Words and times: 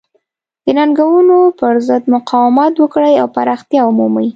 د 0.63 0.67
ننګونو 0.77 1.37
پرضد 1.59 2.03
مقاومت 2.15 2.73
وکړي 2.79 3.13
او 3.21 3.27
پراختیا 3.35 3.81
ومومي. 3.85 4.27